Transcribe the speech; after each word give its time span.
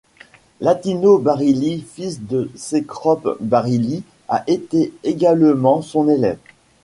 Latino 0.61 1.19
Barilli, 1.19 1.81
fils 1.93 2.21
de 2.25 2.49
Cecrope 2.55 3.37
Barilli, 3.39 4.01
a 4.29 4.43
été 4.47 4.93
également 5.03 5.83
son 5.83 6.09
élève. 6.09 6.39